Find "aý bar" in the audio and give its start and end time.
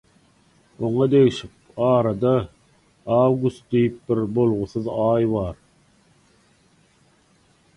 5.05-5.63